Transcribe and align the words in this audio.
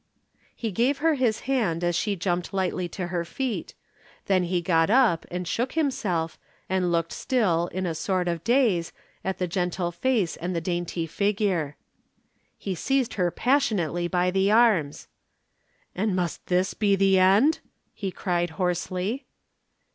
He 0.55 0.71
gave 0.71 0.97
her 0.97 1.13
his 1.13 1.41
hand 1.41 1.83
and 1.83 1.93
she 1.93 2.15
jumped 2.15 2.55
lightly 2.55 2.89
to 2.89 3.09
her 3.09 3.23
feet. 3.23 3.75
Then 4.25 4.45
he 4.45 4.59
got 4.59 4.89
up 4.89 5.27
and 5.29 5.47
shook 5.47 5.73
himself, 5.73 6.39
and 6.67 6.91
looked 6.91 7.11
still 7.11 7.67
in 7.67 7.85
a 7.85 7.93
sort 7.93 8.27
of 8.27 8.43
daze, 8.43 8.93
at 9.23 9.37
the 9.37 9.45
gentle 9.47 9.91
face 9.91 10.37
and 10.37 10.55
the 10.55 10.59
dainty 10.59 11.05
figure. 11.05 11.75
He 12.57 12.73
seized 12.73 13.13
her 13.13 13.29
passionately 13.29 14.07
by 14.07 14.31
the 14.31 14.49
arms. 14.49 15.07
"And 15.93 16.15
must 16.15 16.47
this 16.47 16.73
be 16.73 16.95
the 16.95 17.19
end?" 17.19 17.59
he 17.93 18.09
cried 18.09 18.49
hoarsely. 18.57 19.27